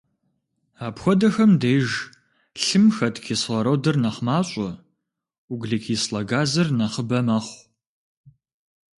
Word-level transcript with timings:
Апхуэдэхэм 0.85 1.51
деж 1.61 1.87
лъым 2.63 2.85
хэт 2.95 3.15
кислородыр 3.25 3.95
нэхъ 4.03 4.21
мащӏэ, 4.25 4.69
углекислэ 5.51 6.21
газыр 6.29 6.69
нэхъыбэ 6.79 7.19
мэхъу. 7.27 7.59